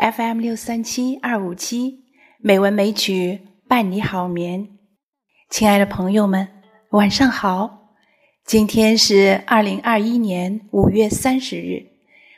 [0.00, 2.04] FM 六三七二五七，
[2.38, 4.66] 美文美曲伴你好眠。
[5.50, 6.48] 亲爱的朋友们，
[6.92, 7.90] 晚上好！
[8.46, 11.84] 今天是二零二一年五月三十日，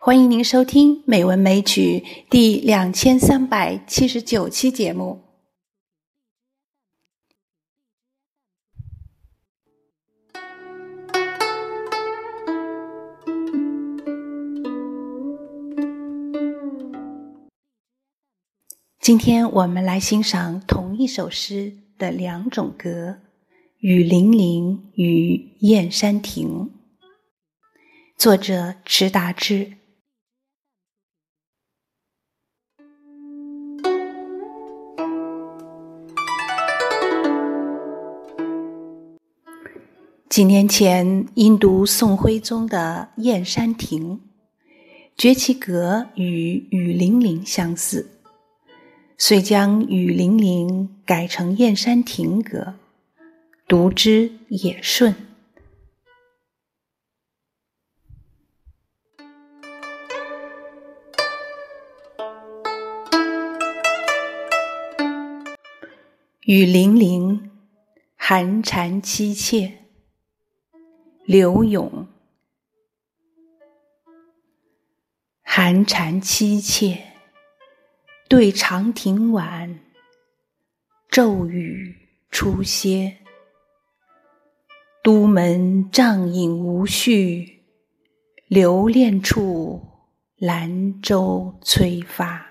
[0.00, 5.23] 欢迎您收听《美文美曲》第两千三百七十九期节目。
[19.04, 23.10] 今天我们来欣赏同一首诗的两种格，
[23.80, 26.48] 《雨霖铃》与《燕山亭》。
[28.16, 29.74] 作者迟达之。
[40.30, 44.16] 几年前，因读宋徽宗的《燕山亭》，
[45.14, 48.10] 觉其格与《雨霖铃》相似。
[49.26, 50.68] 遂将《雨霖铃》
[51.06, 52.74] 改成《燕山亭》阁，
[53.66, 55.14] 读之也顺。
[66.42, 67.40] 《雨霖铃》
[68.16, 69.72] 寒蝉凄切，
[71.24, 72.06] 柳永。
[75.42, 77.13] 寒蝉凄切。
[78.26, 79.80] 对长亭晚，
[81.10, 81.94] 骤雨
[82.30, 83.18] 初歇。
[85.02, 87.64] 都门帐饮无绪，
[88.48, 89.82] 留恋处，
[90.38, 92.46] 兰舟催发。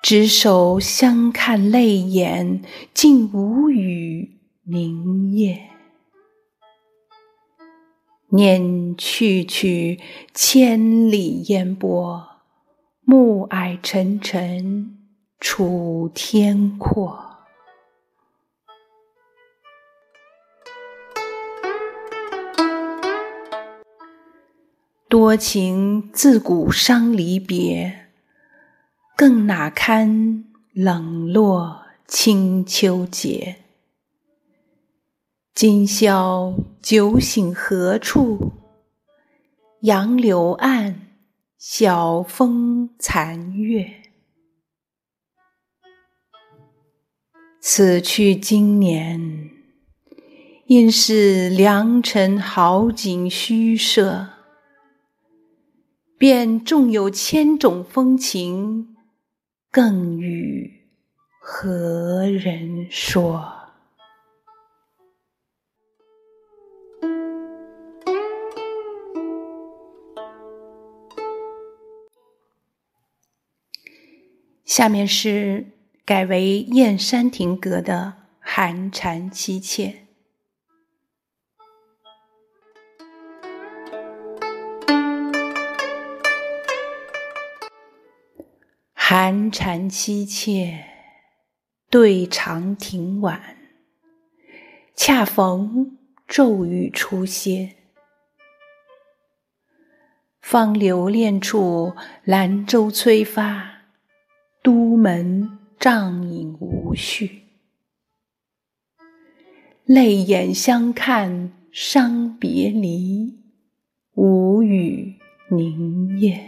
[0.00, 2.62] 执手相看泪眼，
[2.94, 5.70] 竟无语凝噎。
[8.28, 10.00] 念去去，
[10.32, 12.33] 千里烟波。
[13.06, 14.96] 暮霭沉沉，
[15.38, 17.22] 楚天阔。
[25.06, 28.06] 多情自古伤离别，
[29.14, 33.56] 更哪堪冷落清秋节。
[35.52, 38.52] 今宵酒醒何处？
[39.82, 41.03] 杨柳岸。
[41.58, 44.02] 晓风残月，
[47.60, 49.50] 此去经年，
[50.66, 54.28] 应是良辰好景虚设。
[56.16, 58.96] 便纵有千种风情，
[59.70, 60.86] 更与
[61.40, 63.53] 何人说？
[74.64, 75.66] 下面是
[76.06, 80.06] 改为燕山亭阁的寒蝉凄切。
[88.94, 90.82] 寒蝉凄切，
[91.90, 93.58] 对长亭晚，
[94.96, 97.76] 恰逢骤雨初歇。
[100.40, 101.94] 方留恋处，
[102.24, 103.73] 兰舟催发。
[104.64, 107.42] 都门帐饮无绪，
[109.84, 113.44] 泪眼相看伤别离，
[114.14, 115.20] 无语
[115.50, 116.40] 凝噎。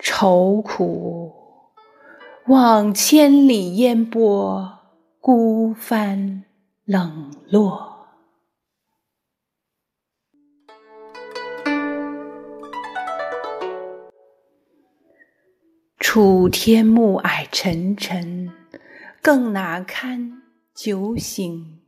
[0.00, 1.32] 愁苦
[2.48, 4.80] 望千里烟波，
[5.20, 6.42] 孤帆
[6.84, 7.97] 冷落。
[16.20, 18.52] 楚天暮霭沉沉，
[19.22, 20.42] 更哪堪
[20.74, 21.78] 酒醒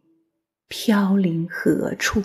[0.69, 2.23] 飘零何处？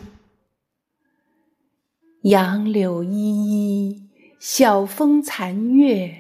[2.21, 4.07] 杨柳依依，
[4.39, 6.15] 晓风残月，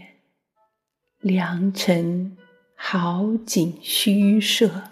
[1.19, 2.35] 良辰
[2.73, 4.89] 好景虚设。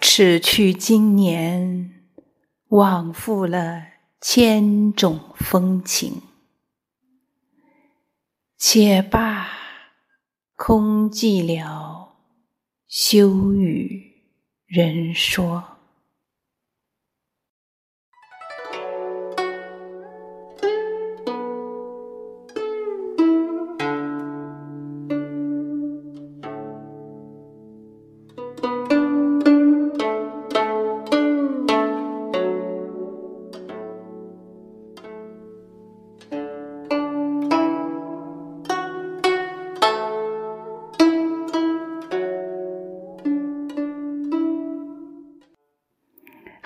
[0.00, 2.00] 此去经年，
[2.68, 3.82] 枉负了
[4.22, 6.22] 千种风情。
[8.62, 9.48] 且罢，
[10.54, 12.12] 空寂了，
[12.86, 14.20] 休与
[14.66, 15.78] 人说。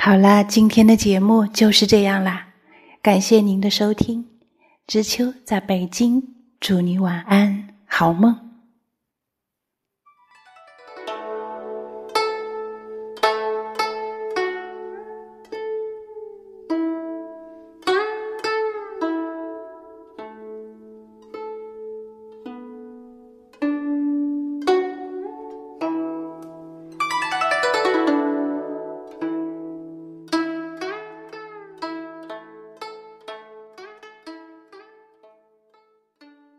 [0.04, 2.48] 好啦，今天的节目就是这样啦，
[3.00, 4.26] 感谢您的收听。
[4.86, 6.22] 知秋在北京，
[6.60, 8.44] 祝你晚安，好梦。